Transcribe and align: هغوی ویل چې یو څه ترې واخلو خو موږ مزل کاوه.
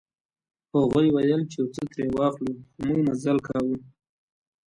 هغوی 0.73 1.07
ویل 1.11 1.41
چې 1.51 1.57
یو 1.61 1.67
څه 1.75 1.81
ترې 1.91 2.05
واخلو 2.17 2.51
خو 2.71 2.79
موږ 2.85 2.99
مزل 3.07 3.37
کاوه. 3.47 3.77